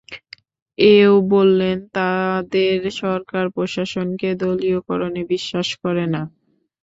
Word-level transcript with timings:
এও 0.77 1.13
বললেন, 1.33 1.77
তাঁদের 1.95 2.71
সরকার 3.01 3.45
প্রশাসনকে 3.49 4.29
দলীয়করণে 4.41 5.21
বিশ্বাস 5.33 5.67
করে 5.81 6.05
না। 6.13 6.21